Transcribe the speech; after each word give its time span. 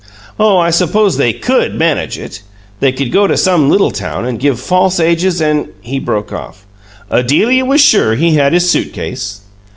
"Oh, 0.39 0.57
I 0.57 0.71
suppose 0.71 1.17
they 1.17 1.31
COULD 1.31 1.75
manage 1.75 2.17
it. 2.17 2.41
They 2.79 2.91
could 2.91 3.11
go 3.11 3.27
to 3.27 3.37
some 3.37 3.69
little 3.69 3.91
town 3.91 4.25
and 4.25 4.39
give 4.39 4.59
false 4.59 4.99
ages 4.99 5.39
and" 5.39 5.67
He 5.91 5.99
broke 5.99 6.33
off. 6.33 6.65
"Adelia 7.11 7.65
was 7.65 7.81
sure 7.81 8.15
he 8.15 8.31
had 8.33 8.53
his 8.53 8.67
suit 8.67 8.93
case?" 8.93 9.41